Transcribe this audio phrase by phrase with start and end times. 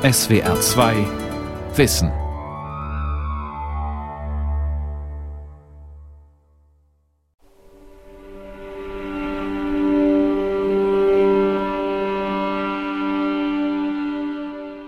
[0.00, 0.94] SWR 2
[1.74, 2.12] Wissen.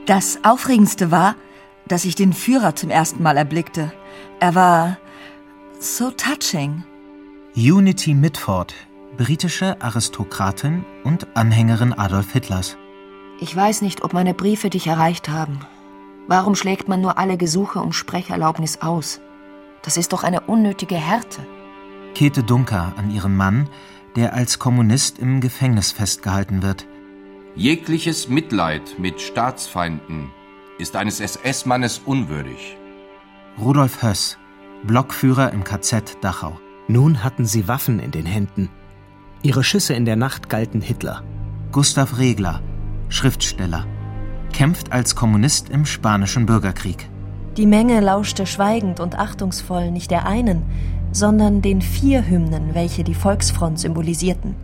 [0.07, 1.35] Das Aufregendste war,
[1.89, 3.93] dass ich den Führer zum ersten Mal erblickte.
[4.39, 4.97] Er war
[5.81, 6.85] so touching.
[7.57, 8.77] Unity Mitford,
[9.17, 12.77] britische Aristokratin und Anhängerin Adolf Hitlers.
[13.43, 15.61] Ich weiß nicht, ob meine Briefe dich erreicht haben.
[16.29, 19.21] Warum schlägt man nur alle Gesuche um Sprecherlaubnis aus?
[19.83, 21.41] Das ist doch eine unnötige Härte.
[22.15, 23.71] Käthe Dunker an ihren Mann,
[24.15, 26.87] der als Kommunist im Gefängnis festgehalten wird.
[27.55, 30.31] Jegliches Mitleid mit Staatsfeinden
[30.79, 32.77] ist eines SS-Mannes unwürdig.
[33.59, 34.37] Rudolf Höss,
[34.85, 36.61] Blockführer im KZ Dachau.
[36.89, 38.69] Nun hatten sie Waffen in den Händen.
[39.43, 41.23] Ihre Schüsse in der Nacht galten Hitler.
[41.73, 42.61] Gustav Regler,
[43.11, 43.87] Schriftsteller,
[44.53, 47.09] kämpft als Kommunist im Spanischen Bürgerkrieg.
[47.57, 50.63] Die Menge lauschte schweigend und achtungsvoll nicht der einen,
[51.13, 54.55] sondern den vier Hymnen, welche die Volksfront symbolisierten.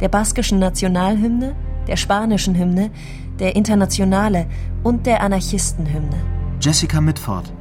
[0.00, 1.54] Der baskischen Nationalhymne,
[1.86, 2.90] der spanischen Hymne,
[3.38, 4.46] der Internationale
[4.82, 6.16] und der Anarchistenhymne.
[6.60, 7.52] Jessica Mitford,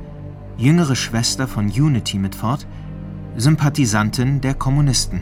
[0.57, 2.66] jüngere Schwester von Unity Mitford,
[3.35, 5.22] Sympathisantin der Kommunisten.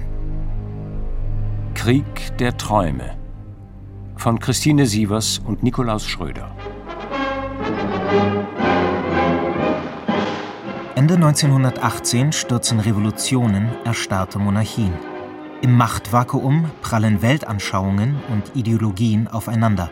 [1.73, 3.22] Krieg der Träume
[4.23, 6.55] von Christine Sievers und Nikolaus Schröder.
[10.95, 14.93] Ende 1918 stürzen Revolutionen erstarrte Monarchien.
[15.61, 19.91] Im Machtvakuum prallen Weltanschauungen und Ideologien aufeinander.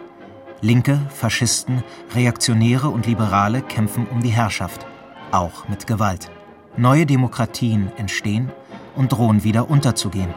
[0.61, 1.83] Linke, Faschisten,
[2.15, 4.85] Reaktionäre und Liberale kämpfen um die Herrschaft,
[5.33, 6.31] auch mit Gewalt.
[6.77, 8.49] Neue Demokratien entstehen
[8.95, 10.33] und drohen wieder unterzugehen.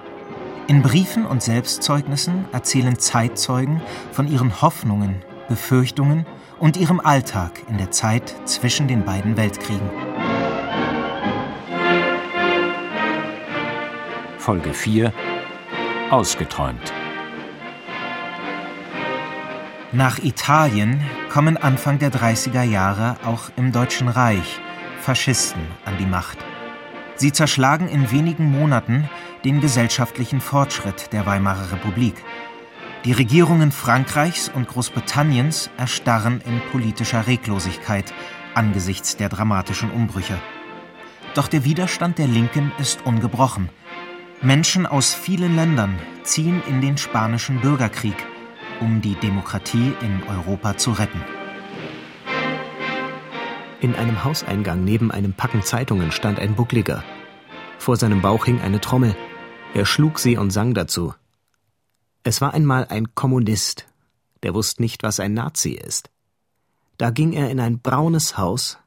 [0.66, 6.24] In Briefen und Selbstzeugnissen erzählen Zeitzeugen von ihren Hoffnungen, Befürchtungen
[6.58, 9.90] und ihrem Alltag in der Zeit zwischen den beiden Weltkriegen.
[14.38, 15.12] Folge 4
[16.10, 16.94] Ausgeträumt.
[19.92, 24.60] Nach Italien kommen Anfang der 30er Jahre auch im Deutschen Reich
[25.00, 26.38] Faschisten an die Macht.
[27.16, 29.10] Sie zerschlagen in wenigen Monaten
[29.44, 32.14] den gesellschaftlichen Fortschritt der Weimarer Republik.
[33.04, 38.14] Die Regierungen Frankreichs und Großbritanniens erstarren in politischer Reglosigkeit
[38.54, 40.38] angesichts der dramatischen Umbrüche.
[41.34, 43.68] Doch der Widerstand der Linken ist ungebrochen.
[44.40, 48.16] Menschen aus vielen Ländern ziehen in den spanischen Bürgerkrieg,
[48.80, 51.20] um die Demokratie in Europa zu retten.
[53.80, 57.04] In einem Hauseingang neben einem Packen Zeitungen stand ein Buckliger.
[57.78, 59.14] Vor seinem Bauch hing eine Trommel.
[59.74, 61.14] Er schlug sie und sang dazu.
[62.22, 63.86] Es war einmal ein Kommunist,
[64.44, 66.10] der wusste nicht, was ein Nazi ist.
[66.96, 68.78] Da ging er in ein braunes Haus,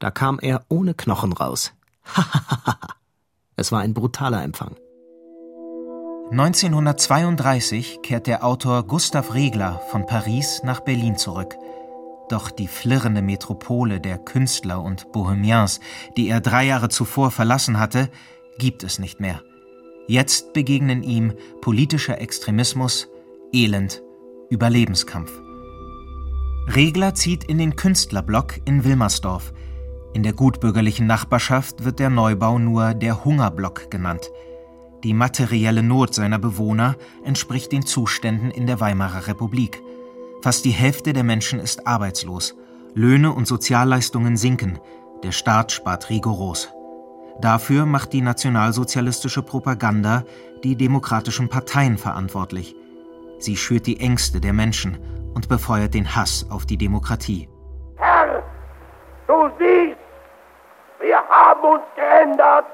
[0.00, 1.72] da kam er ohne Knochen raus.
[3.56, 4.74] es war ein brutaler Empfang.
[6.32, 11.54] 1932 kehrt der Autor Gustav Regler von Paris nach Berlin zurück.
[12.28, 15.78] Doch die flirrende Metropole der Künstler und Bohemians,
[16.16, 18.10] die er drei Jahre zuvor verlassen hatte,
[18.58, 19.40] gibt es nicht mehr.
[20.08, 23.08] Jetzt begegnen ihm politischer Extremismus,
[23.52, 24.02] Elend,
[24.50, 25.30] Überlebenskampf.
[26.74, 29.52] Regler zieht in den Künstlerblock in Wilmersdorf.
[30.12, 34.30] In der gutbürgerlichen Nachbarschaft wird der Neubau nur der Hungerblock genannt.
[35.04, 39.82] Die materielle Not seiner Bewohner entspricht den Zuständen in der Weimarer Republik.
[40.42, 42.54] Fast die Hälfte der Menschen ist arbeitslos.
[42.94, 44.78] Löhne und Sozialleistungen sinken.
[45.22, 46.68] Der Staat spart rigoros.
[47.40, 50.24] Dafür macht die nationalsozialistische Propaganda
[50.62, 52.76] die demokratischen Parteien verantwortlich.
[53.38, 54.98] Sie schürt die Ängste der Menschen
[55.34, 57.48] und befeuert den Hass auf die Demokratie.
[57.96, 58.42] Herr,
[59.26, 59.98] du siehst,
[61.00, 62.66] wir haben uns geändert.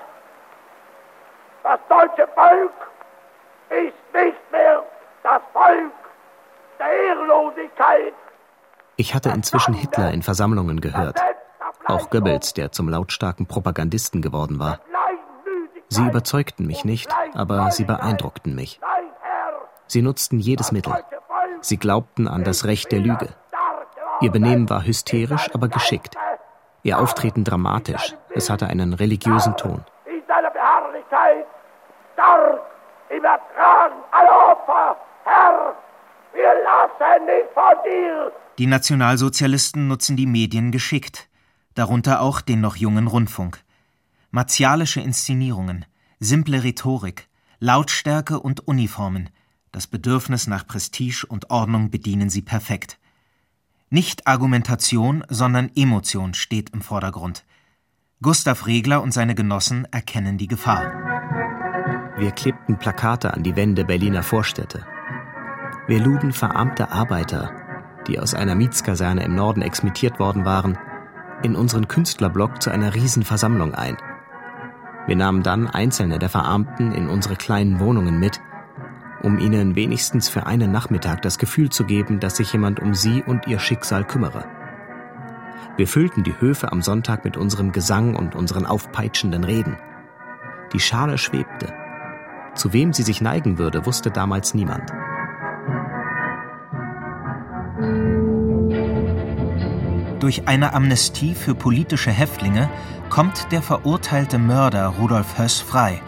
[1.62, 2.72] Das deutsche Volk
[3.70, 4.82] ist nicht mehr
[5.22, 5.92] das Volk
[6.78, 8.14] der Ehrlosigkeit.
[8.96, 11.20] Ich hatte inzwischen Hitler in Versammlungen gehört.
[11.86, 14.80] Auch Goebbels, der zum lautstarken Propagandisten geworden war.
[15.88, 18.80] Sie überzeugten mich nicht, aber sie beeindruckten mich.
[19.86, 20.92] Sie nutzten jedes Mittel.
[21.60, 23.28] Sie glaubten an das Recht der Lüge.
[24.20, 26.16] Ihr Benehmen war hysterisch, aber geschickt.
[26.82, 28.14] Ihr Auftreten dramatisch.
[28.30, 29.84] Es hatte einen religiösen Ton.
[30.06, 31.46] In seiner Beharrlichkeit,
[32.14, 32.60] stark
[33.08, 35.74] im Ertragen aller Opfer, Herr,
[36.34, 38.32] wir lassen nicht von dir.
[38.58, 41.27] Die Nationalsozialisten nutzen die Medien geschickt,
[41.78, 43.62] darunter auch den noch jungen Rundfunk.
[44.30, 45.84] Martialische Inszenierungen,
[46.18, 47.28] simple Rhetorik,
[47.60, 49.30] Lautstärke und Uniformen,
[49.70, 52.98] das Bedürfnis nach Prestige und Ordnung bedienen sie perfekt.
[53.90, 57.44] Nicht Argumentation, sondern Emotion steht im Vordergrund.
[58.20, 60.92] Gustav Regler und seine Genossen erkennen die Gefahr.
[62.18, 64.84] Wir klebten Plakate an die Wände Berliner Vorstädte.
[65.86, 67.52] Wir luden verarmte Arbeiter,
[68.08, 70.76] die aus einer Mietskaserne im Norden exmittiert worden waren,
[71.42, 73.96] in unseren Künstlerblock zu einer Riesenversammlung ein.
[75.06, 78.40] Wir nahmen dann einzelne der Verarmten in unsere kleinen Wohnungen mit,
[79.22, 83.22] um ihnen wenigstens für einen Nachmittag das Gefühl zu geben, dass sich jemand um sie
[83.22, 84.44] und ihr Schicksal kümmere.
[85.76, 89.76] Wir füllten die Höfe am Sonntag mit unserem Gesang und unseren aufpeitschenden Reden.
[90.72, 91.72] Die Schale schwebte.
[92.54, 94.92] Zu wem sie sich neigen würde, wusste damals niemand.
[100.28, 102.68] Durch eine Amnestie für politische Häftlinge
[103.08, 106.02] kommt der verurteilte Mörder Rudolf Höss frei.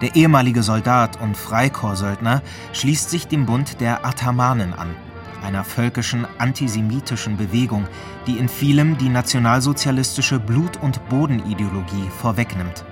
[0.00, 2.42] Der ehemalige Soldat und Freikorpssöldner
[2.72, 4.94] schließt sich dem Bund der Athamanen an
[5.42, 7.88] einer völkischen antisemitischen Bewegung,
[8.28, 12.84] die in vielem die nationalsozialistische Blut- und Bodenideologie vorwegnimmt.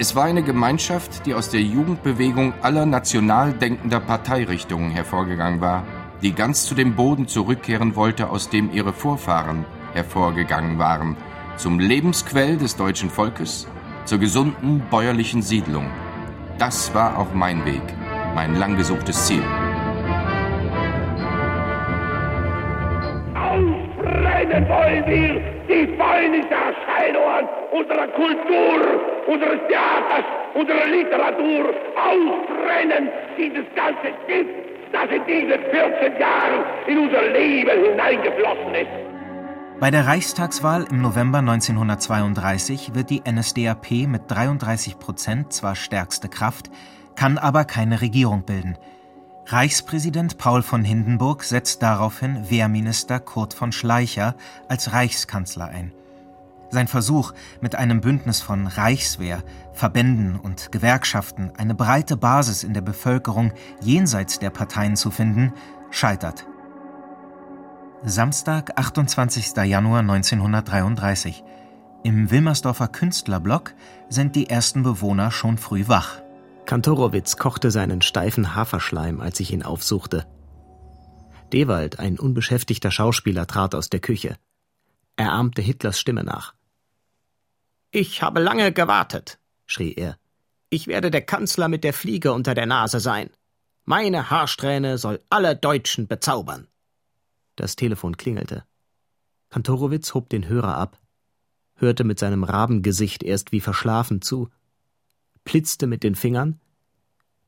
[0.00, 5.84] Es war eine Gemeinschaft, die aus der Jugendbewegung aller national denkender Parteirichtungen hervorgegangen war,
[6.22, 9.64] die ganz zu dem Boden zurückkehren wollte, aus dem ihre Vorfahren
[9.94, 11.16] hervorgegangen waren,
[11.56, 13.66] zum Lebensquell des deutschen Volkes,
[14.04, 15.86] zur gesunden bäuerlichen Siedlung.
[16.58, 17.82] Das war auch mein Weg,
[18.34, 19.42] mein langgesuchtes Ziel.
[23.34, 30.24] Aufbrennen wollen wir die feinsten Erscheinungen unserer Kultur, unseres Theaters,
[30.54, 31.74] unserer Literatur.
[31.96, 39.10] Ausbrennen dieses ganze Gift, das in diesen 14 Jahren in unser Leben hineingeflossen ist.
[39.80, 46.70] Bei der Reichstagswahl im November 1932 wird die NSDAP mit 33 Prozent zwar stärkste Kraft,
[47.16, 48.76] kann aber keine Regierung bilden.
[49.46, 54.36] Reichspräsident Paul von Hindenburg setzt daraufhin Wehrminister Kurt von Schleicher
[54.68, 55.92] als Reichskanzler ein.
[56.70, 62.80] Sein Versuch, mit einem Bündnis von Reichswehr, Verbänden und Gewerkschaften eine breite Basis in der
[62.80, 65.52] Bevölkerung jenseits der Parteien zu finden,
[65.90, 66.46] scheitert.
[68.04, 69.56] Samstag, 28.
[69.64, 71.42] Januar 1933.
[72.04, 73.74] Im Wilmersdorfer Künstlerblock
[74.08, 76.22] sind die ersten Bewohner schon früh wach.
[76.66, 80.24] Kantorowitz kochte seinen steifen Haferschleim, als ich ihn aufsuchte.
[81.52, 84.36] Dewald, ein unbeschäftigter Schauspieler, trat aus der Küche.
[85.16, 86.54] Er ahmte Hitlers Stimme nach.
[87.92, 90.16] Ich habe lange gewartet, schrie er.
[90.68, 93.30] Ich werde der Kanzler mit der Fliege unter der Nase sein.
[93.84, 96.68] Meine Haarsträhne soll alle Deutschen bezaubern.
[97.56, 98.64] Das Telefon klingelte.
[99.48, 101.00] Kantorowitz hob den Hörer ab,
[101.74, 104.48] hörte mit seinem Rabengesicht erst wie verschlafen zu,
[105.42, 106.60] blitzte mit den Fingern,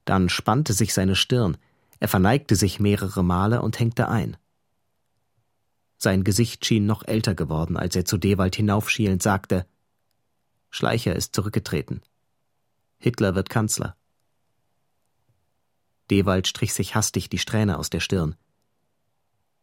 [0.04, 1.56] dann spannte sich seine Stirn,
[2.00, 4.36] er verneigte sich mehrere Male und hängte ein.
[5.98, 9.66] Sein Gesicht schien noch älter geworden, als er zu Dewald hinaufschielend sagte
[10.72, 12.00] Schleicher ist zurückgetreten.
[12.98, 13.94] Hitler wird Kanzler.
[16.10, 18.36] Dewald strich sich hastig die Strähne aus der Stirn.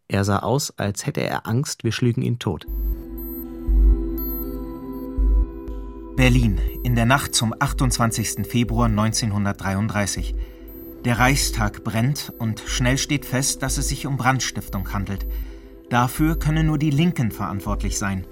[0.07, 2.67] Er sah aus, als hätte er Angst, wir schlügen ihn tot.
[6.15, 8.45] Berlin, in der Nacht zum 28.
[8.47, 10.35] Februar 1933.
[11.05, 15.25] Der Reichstag brennt und schnell steht fest, dass es sich um Brandstiftung handelt.
[15.89, 18.27] Dafür können nur die Linken verantwortlich sein.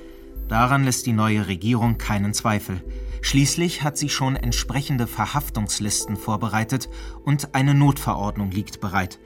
[0.48, 2.82] Daran lässt die neue Regierung keinen Zweifel.
[3.22, 6.90] Schließlich hat sie schon entsprechende Verhaftungslisten vorbereitet
[7.26, 9.20] und eine Notverordnung liegt bereit.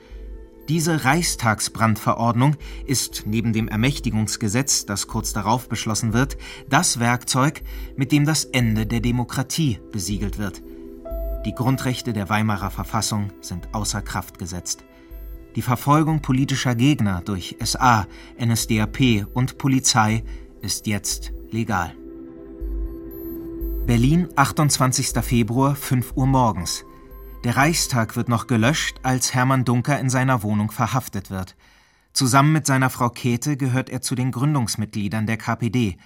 [0.68, 6.36] Diese Reichstagsbrandverordnung ist neben dem Ermächtigungsgesetz, das kurz darauf beschlossen wird,
[6.68, 7.62] das Werkzeug,
[7.96, 10.62] mit dem das Ende der Demokratie besiegelt wird.
[11.44, 14.84] Die Grundrechte der Weimarer Verfassung sind außer Kraft gesetzt.
[15.56, 18.06] Die Verfolgung politischer Gegner durch SA,
[18.40, 20.22] NSDAP und Polizei
[20.62, 21.94] ist jetzt legal.
[23.86, 25.08] Berlin, 28.
[25.22, 26.84] Februar, 5 Uhr morgens.
[27.44, 31.56] Der Reichstag wird noch gelöscht, als Hermann Dunker in seiner Wohnung verhaftet wird.
[32.12, 35.96] Zusammen mit seiner Frau Käthe gehört er zu den Gründungsmitgliedern der KPD.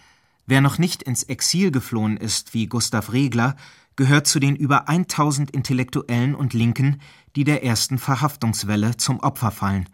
[0.46, 3.56] Wer noch nicht ins Exil geflohen ist, wie Gustav Regler,
[3.96, 7.00] gehört zu den über 1000 Intellektuellen und Linken,
[7.34, 9.88] die der ersten Verhaftungswelle zum Opfer fallen.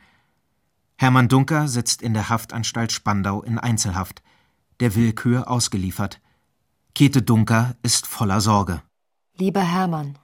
[0.96, 4.22] Hermann Dunker sitzt in der Haftanstalt Spandau in Einzelhaft,
[4.80, 6.20] der Willkür ausgeliefert.
[6.94, 8.82] Käthe Dunker ist voller Sorge.
[9.36, 10.18] Lieber Hermann,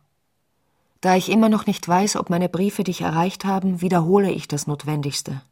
[1.00, 4.66] da ich immer noch nicht weiß, ob meine Briefe dich erreicht haben, wiederhole ich das
[4.66, 5.42] Notwendigste.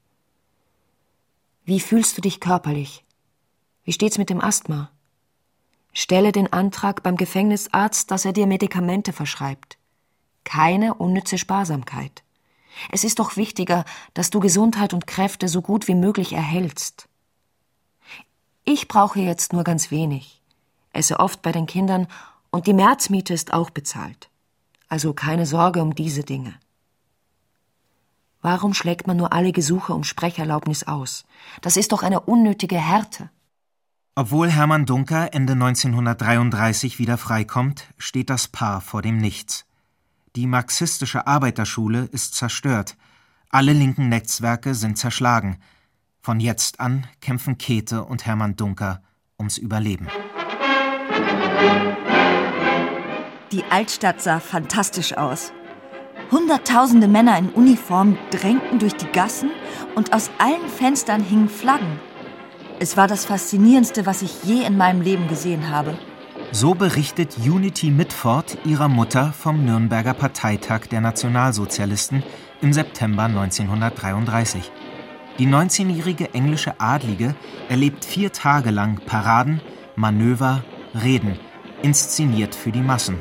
[1.64, 3.04] Wie fühlst du dich körperlich?
[3.84, 4.90] Wie steht's mit dem Asthma?
[5.92, 9.78] Stelle den Antrag beim Gefängnisarzt, dass er dir Medikamente verschreibt.
[10.44, 12.22] Keine unnütze Sparsamkeit.
[12.90, 13.84] Es ist doch wichtiger,
[14.14, 17.08] dass du Gesundheit und Kräfte so gut wie möglich erhältst.
[18.68, 20.42] Ich brauche jetzt nur ganz wenig,
[20.92, 22.08] esse oft bei den Kindern
[22.50, 24.28] und die Märzmiete ist auch bezahlt.
[24.88, 26.52] Also keine Sorge um diese Dinge.
[28.42, 31.26] Warum schlägt man nur alle Gesuche um Sprecherlaubnis aus?
[31.60, 33.30] Das ist doch eine unnötige Härte.
[34.16, 39.64] Obwohl Hermann Dunker Ende 1933 wieder freikommt, steht das Paar vor dem Nichts.
[40.34, 42.96] Die marxistische Arbeiterschule ist zerstört.
[43.48, 45.58] Alle linken Netzwerke sind zerschlagen.
[46.26, 49.00] Von jetzt an kämpfen Käthe und Hermann Dunker
[49.38, 50.08] ums Überleben.
[53.52, 55.52] Die Altstadt sah fantastisch aus.
[56.32, 59.52] Hunderttausende Männer in Uniform drängten durch die Gassen
[59.94, 62.00] und aus allen Fenstern hingen Flaggen.
[62.80, 65.96] Es war das Faszinierendste, was ich je in meinem Leben gesehen habe.
[66.50, 72.24] So berichtet Unity Mitford ihrer Mutter vom Nürnberger Parteitag der Nationalsozialisten
[72.62, 74.72] im September 1933.
[75.38, 77.34] Die 19-jährige englische Adlige
[77.68, 79.60] erlebt vier Tage lang Paraden,
[79.94, 80.64] Manöver,
[80.94, 81.38] Reden,
[81.82, 83.18] inszeniert für die Massen.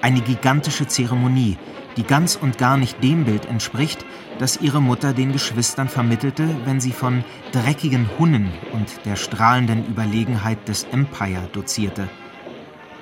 [0.00, 1.58] Eine gigantische Zeremonie,
[1.96, 4.06] die ganz und gar nicht dem Bild entspricht,
[4.38, 10.68] das ihre Mutter den Geschwistern vermittelte, wenn sie von dreckigen Hunnen und der strahlenden Überlegenheit
[10.68, 12.08] des Empire dozierte.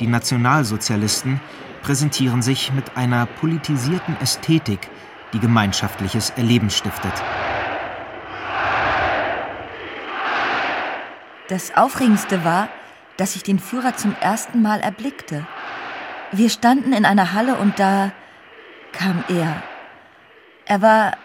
[0.00, 1.38] Die Nationalsozialisten
[1.82, 4.88] präsentieren sich mit einer politisierten Ästhetik,
[5.34, 7.12] die gemeinschaftliches Erleben stiftet.
[11.48, 12.68] Das Aufregendste war,
[13.16, 15.46] dass ich den Führer zum ersten Mal erblickte.
[16.30, 18.12] Wir standen in einer Halle und da
[18.92, 19.62] kam er.
[20.66, 21.16] Er war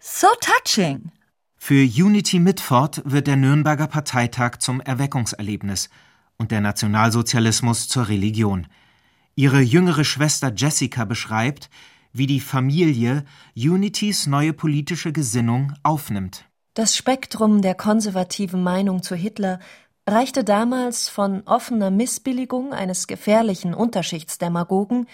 [0.00, 1.12] so touching.
[1.56, 5.88] Für Unity Mitford wird der Nürnberger Parteitag zum Erweckungserlebnis
[6.36, 8.66] und der Nationalsozialismus zur Religion.
[9.36, 11.70] Ihre jüngere Schwester Jessica beschreibt,
[12.12, 16.47] wie die Familie Unitys neue politische Gesinnung aufnimmt.
[16.78, 19.58] Das Spektrum der konservativen Meinung zu Hitler
[20.06, 25.08] reichte damals von offener Missbilligung eines gefährlichen Unterschichtsdemagogen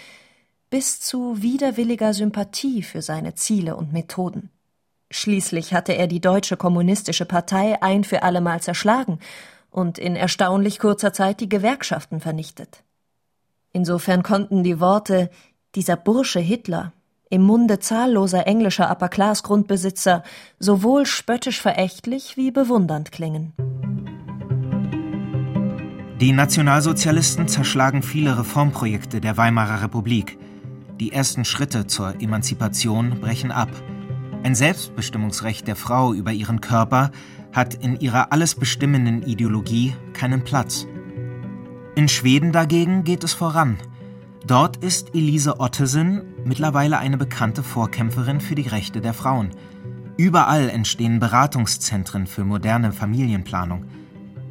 [0.69, 4.51] bis zu widerwilliger Sympathie für seine Ziele und Methoden.
[5.09, 9.17] Schließlich hatte er die Deutsche Kommunistische Partei ein für allemal zerschlagen
[9.71, 12.83] und in erstaunlich kurzer Zeit die Gewerkschaften vernichtet.
[13.73, 15.31] Insofern konnten die Worte
[15.73, 16.93] dieser Bursche Hitler
[17.29, 20.23] im Munde zahlloser englischer Upper-Class-Grundbesitzer
[20.59, 23.53] sowohl spöttisch verächtlich wie bewundernd klingen.
[26.21, 30.37] Die Nationalsozialisten zerschlagen viele Reformprojekte der Weimarer Republik.
[30.99, 33.69] Die ersten Schritte zur Emanzipation brechen ab.
[34.43, 37.11] Ein Selbstbestimmungsrecht der Frau über ihren Körper
[37.51, 40.87] hat in ihrer alles bestimmenden Ideologie keinen Platz.
[41.95, 43.77] In Schweden dagegen geht es voran.
[44.45, 49.49] Dort ist Elise Ottesen mittlerweile eine bekannte Vorkämpferin für die Rechte der Frauen.
[50.17, 53.85] Überall entstehen Beratungszentren für moderne Familienplanung.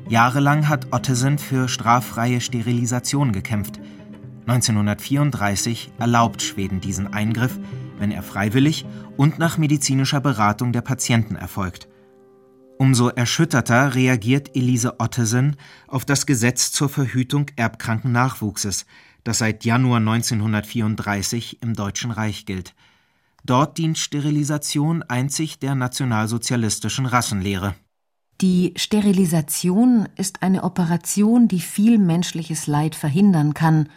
[0.08, 3.80] Jahrelang hat Ottesen für straffreie Sterilisation gekämpft.
[4.46, 7.58] 1934 erlaubt Schweden diesen Eingriff,
[7.98, 8.84] wenn er freiwillig
[9.16, 11.88] und nach medizinischer Beratung der Patienten erfolgt.
[12.76, 18.84] Umso erschütterter reagiert Elise Ottesen auf das Gesetz zur Verhütung erbkranken Nachwuchses,
[19.24, 22.74] das seit Januar 1934 im Deutschen Reich gilt.
[23.44, 27.74] Dort dient Sterilisation einzig der nationalsozialistischen Rassenlehre.
[28.40, 33.88] Die Sterilisation ist eine Operation, die viel menschliches Leid verhindern kann,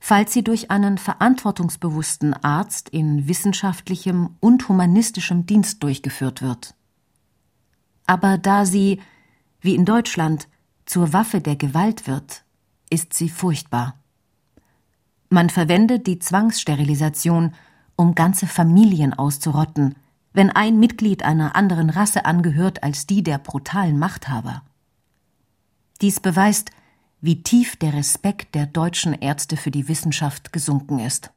[0.00, 6.74] falls sie durch einen verantwortungsbewussten Arzt in wissenschaftlichem und humanistischem Dienst durchgeführt wird.
[8.06, 9.00] Aber da sie,
[9.60, 10.48] wie in Deutschland,
[10.84, 12.44] zur Waffe der Gewalt wird,
[12.90, 13.98] ist sie furchtbar.
[15.34, 17.54] Man verwendet die Zwangssterilisation,
[17.96, 19.96] um ganze Familien auszurotten,
[20.32, 24.62] wenn ein Mitglied einer anderen Rasse angehört als die der brutalen Machthaber.
[26.00, 26.70] Dies beweist,
[27.20, 31.32] wie tief der Respekt der deutschen Ärzte für die Wissenschaft gesunken ist.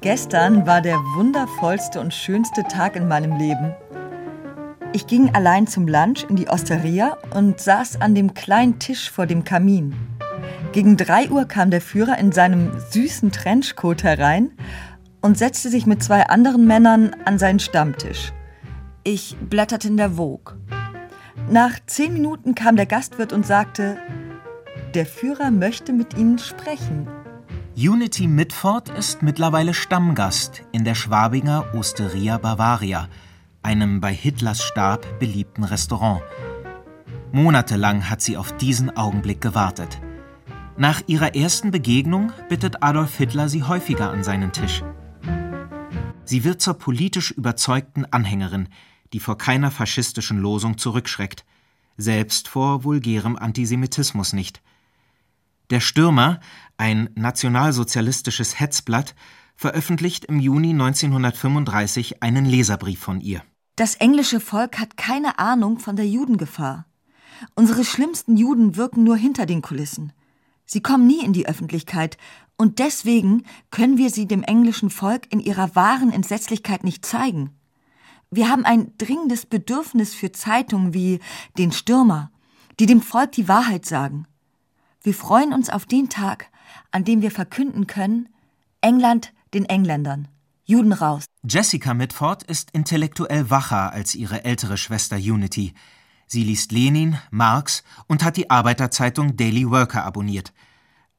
[0.00, 3.74] Gestern war der wundervollste und schönste Tag in meinem Leben.
[4.92, 9.26] Ich ging allein zum Lunch in die Osteria und saß an dem kleinen Tisch vor
[9.26, 9.94] dem Kamin.
[10.72, 14.50] Gegen drei Uhr kam der Führer in seinem süßen Trenchcoat herein
[15.20, 18.32] und setzte sich mit zwei anderen Männern an seinen Stammtisch.
[19.04, 20.56] Ich blätterte in der Vogue.
[21.48, 23.96] Nach zehn Minuten kam der Gastwirt und sagte,
[24.94, 27.06] der Führer möchte mit Ihnen sprechen.
[27.76, 33.08] Unity Mitford ist mittlerweile Stammgast in der Schwabinger Osteria Bavaria,
[33.62, 36.22] einem bei Hitlers Stab beliebten Restaurant.
[37.32, 40.00] Monatelang hat sie auf diesen Augenblick gewartet.
[40.76, 44.82] Nach ihrer ersten Begegnung bittet Adolf Hitler sie häufiger an seinen Tisch.
[46.24, 48.68] Sie wird zur politisch überzeugten Anhängerin,
[49.12, 51.44] die vor keiner faschistischen Losung zurückschreckt,
[51.96, 54.62] selbst vor vulgärem Antisemitismus nicht.
[55.70, 56.40] Der Stürmer,
[56.78, 59.14] ein nationalsozialistisches Hetzblatt,
[59.54, 63.42] veröffentlicht im Juni 1935 einen Leserbrief von ihr.
[63.76, 66.86] Das englische Volk hat keine Ahnung von der Judengefahr.
[67.54, 70.12] Unsere schlimmsten Juden wirken nur hinter den Kulissen.
[70.66, 72.16] Sie kommen nie in die Öffentlichkeit,
[72.56, 77.56] und deswegen können wir sie dem englischen Volk in ihrer wahren Entsetzlichkeit nicht zeigen.
[78.30, 81.20] Wir haben ein dringendes Bedürfnis für Zeitungen wie
[81.56, 82.30] den Stürmer,
[82.78, 84.26] die dem Volk die Wahrheit sagen.
[85.02, 86.50] Wir freuen uns auf den Tag,
[86.90, 88.28] an dem wir verkünden können,
[88.82, 90.28] England den Engländern,
[90.70, 91.24] Juden raus.
[91.42, 95.74] Jessica Mitford ist intellektuell wacher als ihre ältere Schwester Unity.
[96.28, 100.52] Sie liest Lenin, Marx und hat die Arbeiterzeitung Daily Worker abonniert.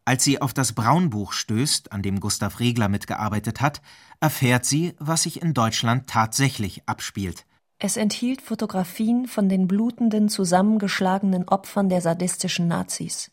[0.06, 3.82] Als sie auf das Braunbuch stößt, an dem Gustav Regler mitgearbeitet hat,
[4.22, 7.46] erfährt sie, was sich in Deutschland tatsächlich abspielt.
[7.78, 13.32] Es enthielt Fotografien von den blutenden, zusammengeschlagenen Opfern der sadistischen Nazis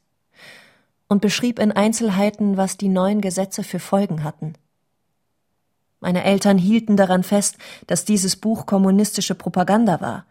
[1.07, 4.55] und beschrieb in Einzelheiten, was die neuen Gesetze für Folgen hatten.
[6.01, 10.27] Meine Eltern hielten daran fest, dass dieses Buch kommunistische Propaganda war.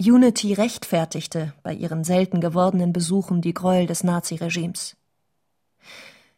[0.00, 4.96] Unity rechtfertigte bei ihren selten gewordenen Besuchen die Gräuel des Naziregimes.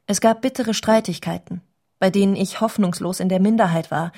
[0.07, 1.62] Es gab bittere Streitigkeiten,
[1.99, 4.12] bei denen ich hoffnungslos in der Minderheit war,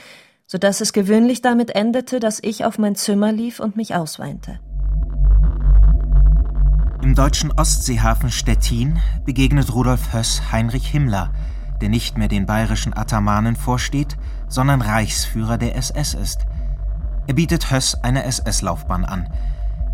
[0.47, 4.59] so dass es gewöhnlich damit endete, dass ich auf mein Zimmer lief und mich ausweinte.
[7.03, 11.33] Im deutschen Ostseehafen Stettin begegnet Rudolf Höss Heinrich Himmler,
[11.80, 14.16] der nicht mehr den bayerischen Atamanen vorsteht,
[14.49, 16.47] sondern Reichsführer der SS ist.
[17.26, 19.28] Er bietet Höss eine SS-Laufbahn an.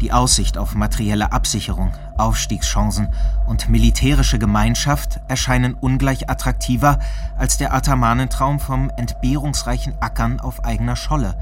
[0.02, 3.08] Die Aussicht auf materielle Absicherung, Aufstiegschancen
[3.46, 6.98] und militärische Gemeinschaft erscheinen ungleich attraktiver
[7.38, 11.36] als der Atamanentraum vom entbehrungsreichen Ackern auf eigener Scholle.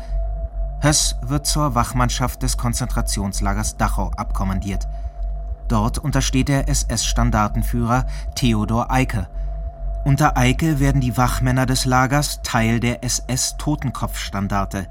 [0.82, 4.86] Höss wird zur Wachmannschaft des Konzentrationslagers Dachau abkommandiert.
[5.68, 9.28] Dort untersteht er SS-Standartenführer Theodor Eicke.
[10.02, 14.86] Unter Eicke werden die Wachmänner des Lagers Teil der SS-Totenkopfstandarte,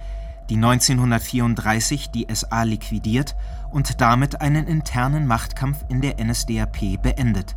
[0.50, 3.36] die 1934 die SA liquidiert
[3.72, 7.56] und damit einen internen Machtkampf in der NSDAP beendet.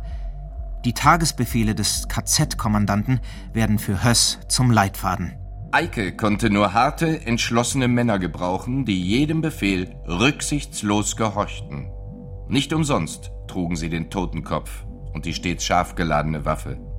[0.83, 3.19] Die Tagesbefehle des KZ-Kommandanten
[3.53, 5.33] werden für Höss zum Leitfaden.
[5.71, 11.91] Eike konnte nur harte, entschlossene Männer gebrauchen, die jedem Befehl rücksichtslos gehorchten.
[12.47, 16.92] Nicht umsonst trugen sie den Totenkopf und die stets scharf geladene Waffe.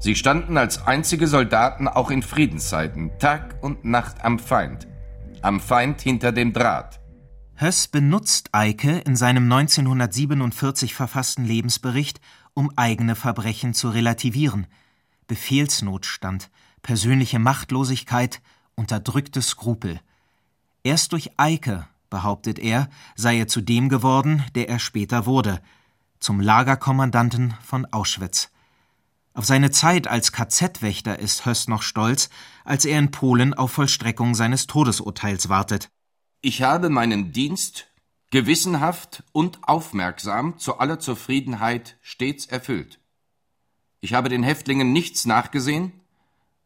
[0.00, 4.86] Sie standen als einzige Soldaten auch in Friedenszeiten Tag und Nacht am Feind,
[5.42, 7.00] am Feind hinter dem Draht.
[7.56, 12.20] Höss benutzt Eike in seinem 1947 verfassten Lebensbericht,
[12.54, 14.68] um eigene Verbrechen zu relativieren.
[15.26, 16.50] Befehlsnotstand,
[16.82, 18.40] persönliche Machtlosigkeit,
[18.76, 20.00] unterdrückte Skrupel.
[20.84, 25.60] Erst durch Eike behauptet er, sei er zu dem geworden, der er später wurde,
[26.20, 28.52] zum Lagerkommandanten von Auschwitz.
[29.38, 32.28] Auf seine Zeit als KZ-Wächter ist Höss noch stolz,
[32.64, 35.90] als er in Polen auf Vollstreckung seines Todesurteils wartet.
[36.40, 37.86] Ich habe meinen Dienst
[38.32, 42.98] gewissenhaft und aufmerksam zu aller Zufriedenheit stets erfüllt.
[44.00, 45.92] Ich habe den Häftlingen nichts nachgesehen,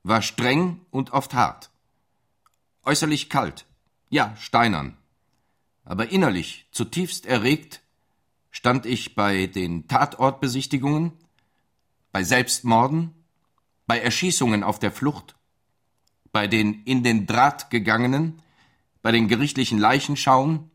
[0.02, 1.70] war streng und oft hart.
[2.84, 3.66] Äußerlich kalt,
[4.08, 4.96] ja steinern
[5.84, 7.82] aber innerlich zutiefst erregt
[8.50, 11.12] stand ich bei den Tatortbesichtigungen,
[12.12, 13.14] bei Selbstmorden,
[13.86, 15.34] bei Erschießungen auf der Flucht,
[16.30, 18.40] bei den in den Draht gegangenen,
[19.02, 20.70] bei den gerichtlichen Leichenschauen,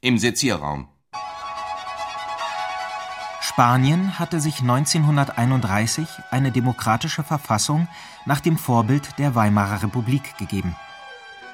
[0.00, 0.88] im Sezierraum.
[3.42, 7.88] Spanien hatte sich 1931 eine demokratische Verfassung
[8.24, 10.76] nach dem Vorbild der Weimarer Republik gegeben.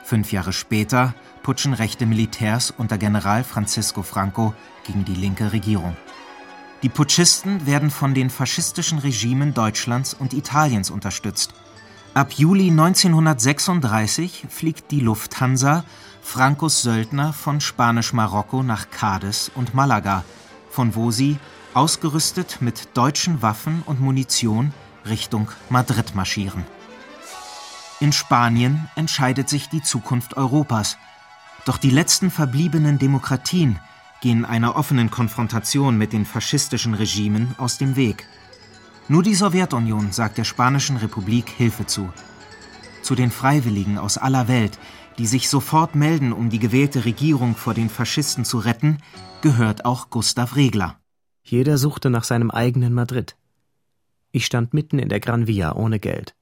[0.04, 5.96] Fünf Jahre später putschen rechte Militärs unter General Francisco Franco gegen die linke Regierung.
[6.86, 11.52] Die Putschisten werden von den faschistischen Regimen Deutschlands und Italiens unterstützt.
[12.14, 15.82] Ab Juli 1936 fliegt die Lufthansa
[16.22, 20.22] Francos Söldner von Spanisch-Marokko nach Cadiz und Malaga,
[20.70, 21.38] von wo sie,
[21.74, 24.72] ausgerüstet mit deutschen Waffen und Munition,
[25.08, 26.62] Richtung Madrid marschieren.
[27.98, 30.98] In Spanien entscheidet sich die Zukunft Europas.
[31.64, 33.80] Doch die letzten verbliebenen Demokratien
[34.26, 38.26] gehen einer offenen Konfrontation mit den faschistischen Regimen aus dem Weg.
[39.06, 42.12] Nur die Sowjetunion sagt der Spanischen Republik Hilfe zu.
[43.02, 44.80] Zu den Freiwilligen aus aller Welt,
[45.18, 48.98] die sich sofort melden, um die gewählte Regierung vor den Faschisten zu retten,
[49.42, 50.98] gehört auch Gustav Regler.
[51.44, 53.36] Jeder suchte nach seinem eigenen Madrid.
[54.32, 56.34] Ich stand mitten in der Gran Via ohne Geld.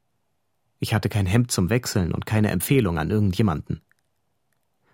[0.78, 3.82] Ich hatte kein Hemd zum Wechseln und keine Empfehlung an irgendjemanden.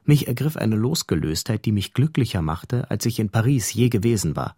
[0.05, 4.57] Mich ergriff eine Losgelöstheit, die mich glücklicher machte, als ich in Paris je gewesen war.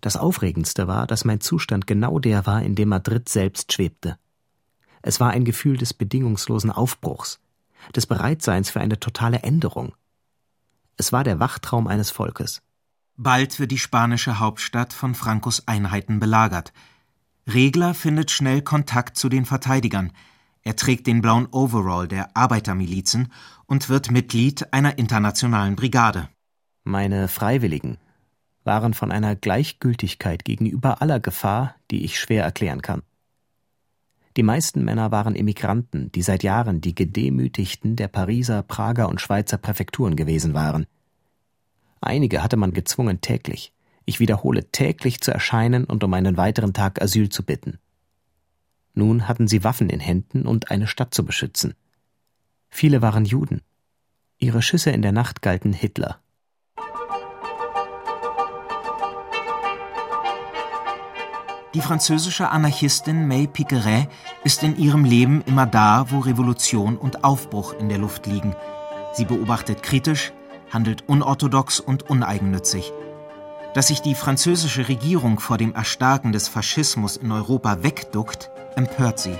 [0.00, 4.18] Das Aufregendste war, dass mein Zustand genau der war, in dem Madrid selbst schwebte.
[5.02, 7.40] Es war ein Gefühl des bedingungslosen Aufbruchs,
[7.94, 9.94] des Bereitseins für eine totale Änderung.
[10.96, 12.62] Es war der Wachtraum eines Volkes.
[13.16, 16.72] Bald wird die spanische Hauptstadt von Francos Einheiten belagert.
[17.46, 20.12] Regler findet schnell Kontakt zu den Verteidigern.
[20.62, 23.32] Er trägt den blauen Overall der Arbeitermilizen
[23.66, 26.28] und wird Mitglied einer internationalen Brigade.
[26.84, 27.98] Meine Freiwilligen
[28.64, 33.02] waren von einer Gleichgültigkeit gegenüber aller Gefahr, die ich schwer erklären kann.
[34.36, 39.58] Die meisten Männer waren Emigranten, die seit Jahren die Gedemütigten der Pariser, Prager und Schweizer
[39.58, 40.86] Präfekturen gewesen waren.
[42.00, 43.72] Einige hatte man gezwungen, täglich,
[44.04, 47.78] ich wiederhole, täglich zu erscheinen und um einen weiteren Tag Asyl zu bitten.
[48.94, 51.74] Nun hatten sie Waffen in Händen und eine Stadt zu beschützen.
[52.68, 53.62] Viele waren Juden.
[54.38, 56.20] Ihre Schüsse in der Nacht galten Hitler.
[61.74, 64.08] Die französische Anarchistin May Piqueret
[64.42, 68.56] ist in ihrem Leben immer da, wo Revolution und Aufbruch in der Luft liegen.
[69.12, 70.32] Sie beobachtet kritisch,
[70.70, 72.92] handelt unorthodox und uneigennützig.
[73.74, 79.36] Dass sich die französische Regierung vor dem Erstarken des Faschismus in Europa wegduckt, empört sie.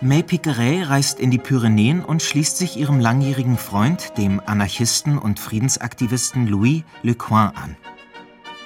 [0.00, 5.38] May Piqueret reist in die Pyrenäen und schließt sich ihrem langjährigen Freund, dem Anarchisten und
[5.38, 7.76] Friedensaktivisten Louis Lecoin, an.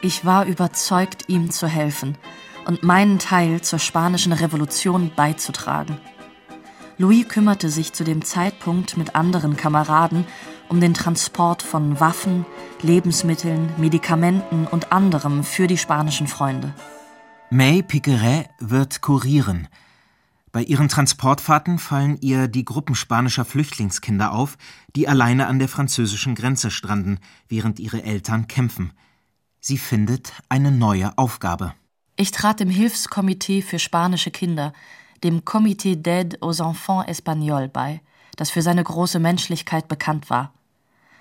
[0.00, 2.16] Ich war überzeugt, ihm zu helfen
[2.66, 5.98] und meinen Teil zur spanischen Revolution beizutragen.
[6.98, 10.24] Louis kümmerte sich zu dem Zeitpunkt mit anderen Kameraden
[10.68, 12.46] um den Transport von Waffen,
[12.82, 16.72] Lebensmitteln, Medikamenten und anderem für die spanischen Freunde.
[17.50, 19.68] May Piqueret wird kurieren–
[20.56, 24.56] bei ihren Transportfahrten fallen ihr die Gruppen spanischer Flüchtlingskinder auf,
[24.94, 28.94] die alleine an der französischen Grenze stranden, während ihre Eltern kämpfen.
[29.60, 31.74] Sie findet eine neue Aufgabe.
[32.16, 34.72] Ich trat dem Hilfskomitee für spanische Kinder,
[35.22, 38.00] dem Comité d'aide aux enfants espagnols bei,
[38.36, 40.54] das für seine große Menschlichkeit bekannt war.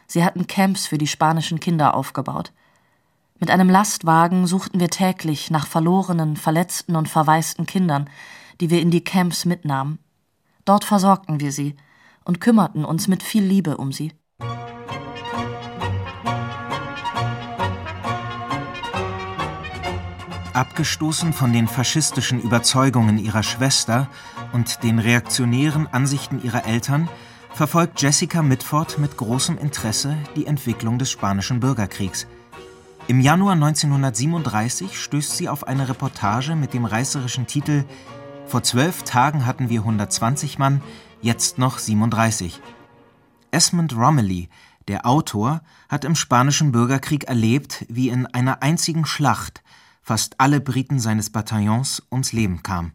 [0.08, 2.54] Sie hatten Camps für die spanischen Kinder aufgebaut.
[3.38, 8.10] Mit einem Lastwagen suchten wir täglich nach verlorenen, verletzten und verwaisten Kindern,
[8.62, 10.00] die wir in die Camps mitnahmen.
[10.64, 11.76] Dort versorgten wir sie
[12.24, 14.14] und kümmerten uns mit viel Liebe um sie.
[20.54, 24.08] Abgestoßen von den faschistischen Überzeugungen ihrer Schwester
[24.54, 27.10] und den reaktionären Ansichten ihrer Eltern,
[27.54, 32.28] verfolgt Jessica Mitford mit großem Interesse die Entwicklung des Spanischen Bürgerkriegs.
[33.08, 37.86] Im Januar 1937 stößt sie auf eine Reportage mit dem reißerischen Titel
[38.48, 40.82] vor zwölf Tagen hatten wir 120 Mann,
[41.22, 42.62] jetzt noch 37.
[43.52, 44.50] Esmond Romilly,
[44.88, 49.64] der Autor, hat im Spanischen Bürgerkrieg erlebt, wie in einer einzigen Schlacht
[50.02, 52.94] fast alle Briten seines Bataillons ums Leben kamen.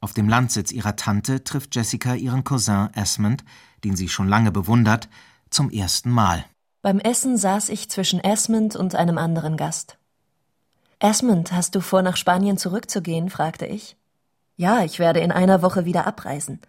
[0.00, 3.44] Auf dem Landsitz ihrer Tante trifft Jessica ihren Cousin Esmond,
[3.82, 5.08] den sie schon lange bewundert,
[5.50, 6.44] zum ersten Mal.
[6.80, 9.98] Beim Essen saß ich zwischen Esmond und einem anderen Gast.
[11.00, 13.30] Esmond, hast du vor, nach Spanien zurückzugehen?
[13.30, 13.96] fragte ich.
[14.56, 16.60] Ja, ich werde in einer Woche wieder abreisen.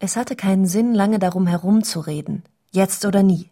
[0.00, 3.50] Es hatte keinen Sinn, lange darum herumzureden, jetzt oder nie.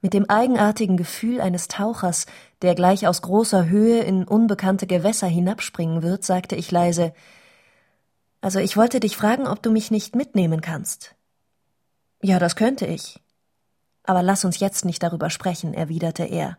[0.00, 2.26] Mit dem eigenartigen Gefühl eines Tauchers,
[2.62, 7.12] der gleich aus großer Höhe in unbekannte Gewässer hinabspringen wird, sagte ich leise
[8.40, 11.14] Also ich wollte dich fragen, ob du mich nicht mitnehmen kannst.
[12.22, 13.21] Ja, das könnte ich.
[14.04, 16.58] Aber lass uns jetzt nicht darüber sprechen, erwiderte er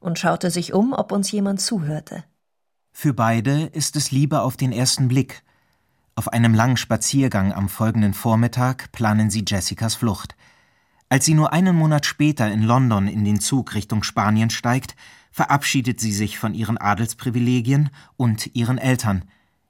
[0.00, 2.24] und schaute sich um, ob uns jemand zuhörte.
[2.92, 5.42] Für beide ist es Liebe auf den ersten Blick.
[6.14, 10.36] Auf einem langen Spaziergang am folgenden Vormittag planen sie Jessicas Flucht.
[11.08, 14.94] Als sie nur einen Monat später in London in den Zug Richtung Spanien steigt,
[15.32, 19.24] verabschiedet sie sich von ihren Adelsprivilegien und ihren Eltern.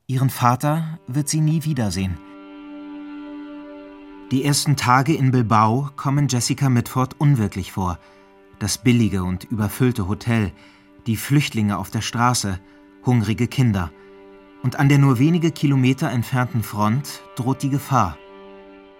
[0.06, 2.18] Ihren Vater wird sie nie wiedersehen.
[4.34, 8.00] Die ersten Tage in Bilbao kommen Jessica Mitford unwirklich vor.
[8.58, 10.50] Das billige und überfüllte Hotel,
[11.06, 12.58] die Flüchtlinge auf der Straße–
[13.06, 13.92] hungrige Kinder.
[14.64, 18.18] Und an der nur wenige Kilometer entfernten Front droht die Gefahr.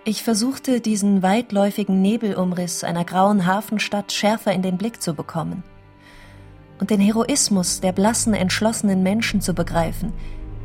[0.05, 5.65] Ich versuchte, diesen weitläufigen Nebelumriss einer grauen Hafenstadt schärfer in den Blick zu bekommen.
[6.79, 10.13] Und den Heroismus der blassen, entschlossenen Menschen zu begreifen,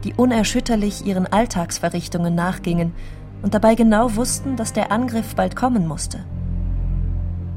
[0.04, 2.94] die unerschütterlich ihren Alltagsverrichtungen nachgingen
[3.41, 6.19] und dabei genau wussten, dass der Angriff bald kommen musste.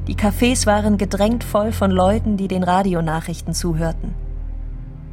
[0.07, 4.13] Die Cafés waren gedrängt voll von Leuten, die den Radionachrichten zuhörten.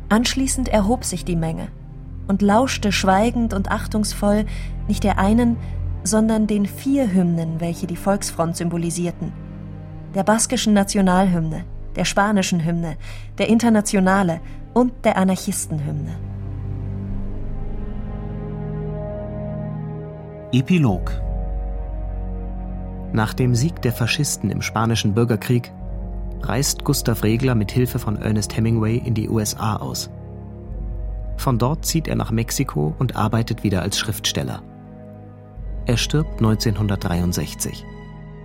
[0.09, 1.69] Anschließend erhob sich die Menge
[2.27, 4.47] und lauschte schweigend und achtungsvoll
[4.89, 5.57] nicht der einen,
[6.03, 9.33] sondern den vier Hymnen, welche die Volksfront symbolisierten.
[10.15, 12.97] Der baskischen Nationalhymne, der spanischen Hymne,
[13.39, 14.41] der Internationale
[14.75, 16.30] und der Anarchistenhymne.
[20.53, 21.13] Epilog
[23.13, 25.73] Nach dem Sieg der Faschisten im Spanischen Bürgerkrieg
[26.41, 30.11] reist Gustav Regler mit Hilfe von Ernest Hemingway in die USA aus.
[31.37, 34.61] Von dort zieht er nach Mexiko und arbeitet wieder als Schriftsteller.
[35.87, 37.85] Er stirbt 1963.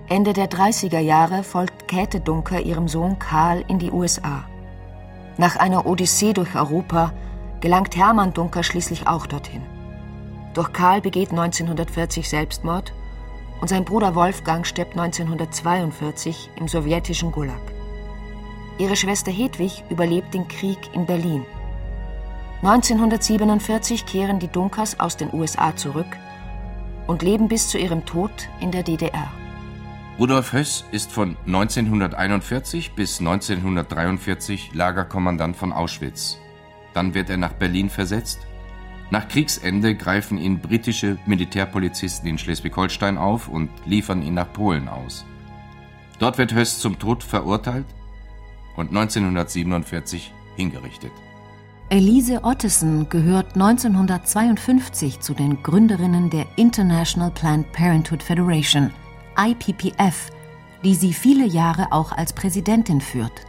[0.07, 4.43] Ende der 30er Jahre folgt Käthe Dunker ihrem Sohn Karl in die USA.
[5.37, 7.13] Nach einer Odyssee durch Europa
[7.61, 9.63] gelangt Hermann Dunker schließlich auch dorthin.
[10.55, 12.93] Doch Karl begeht 1940 Selbstmord
[13.61, 17.61] und sein Bruder Wolfgang stirbt 1942 im sowjetischen Gulag.
[18.77, 21.45] Ihre Schwester Hedwig überlebt den Krieg in Berlin.
[22.61, 26.07] 1947 kehren die Dunkers aus den USA zurück
[27.05, 29.31] und leben bis zu ihrem Tod in der DDR.
[30.17, 36.39] Rudolf Höss ist von 1941 bis 1943 Lagerkommandant von Auschwitz.
[36.93, 38.39] Dann wird er nach Berlin versetzt.
[39.11, 45.25] Nach Kriegsende greifen ihn britische Militärpolizisten in Schleswig-Holstein auf und liefern ihn nach Polen aus.
[46.19, 47.85] Dort wird Höss zum Tod verurteilt
[48.75, 51.11] und 1947 hingerichtet.
[51.89, 58.91] Elise Ottesen gehört 1952 zu den Gründerinnen der International Planned Parenthood Federation,
[59.37, 60.31] IPPF,
[60.83, 63.45] die sie viele Jahre auch als Präsidentin führt.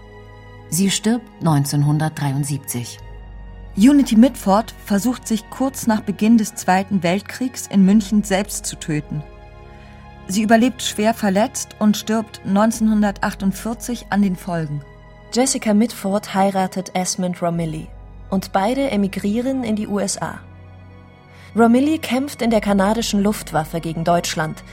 [0.68, 2.98] Sie stirbt 1973.
[3.78, 9.22] Unity Mitford versucht sich kurz nach Beginn des Zweiten Weltkriegs in München selbst zu töten.
[10.28, 14.80] Sie überlebt schwer verletzt und stirbt 1948 an den Folgen.
[15.30, 17.86] Jessica Mitford heiratet Esmond Romilly
[18.30, 20.40] und beide emigrieren in die USA.
[21.54, 24.64] Romilly kämpft in der kanadischen Luftwaffe gegen Deutschland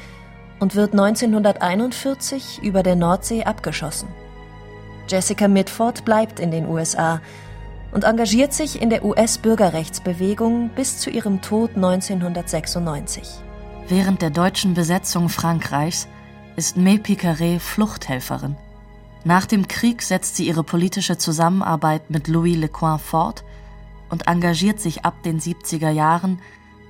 [0.61, 4.07] und wird 1941 über der Nordsee abgeschossen.
[5.09, 7.19] Jessica Mitford bleibt in den USA
[7.93, 13.23] und engagiert sich in der US-Bürgerrechtsbewegung bis zu ihrem Tod 1996.
[13.87, 16.07] Während der deutschen Besetzung Frankreichs
[16.55, 18.57] ist May Picaret Fluchthelferin.
[19.25, 23.43] Nach dem Krieg setzt sie ihre politische Zusammenarbeit mit Louis Lecoin fort
[24.09, 26.39] und engagiert sich ab den 70er Jahren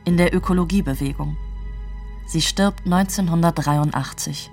[0.06, 1.38] in der Ökologiebewegung.
[2.26, 4.53] Sie stirbt 1983.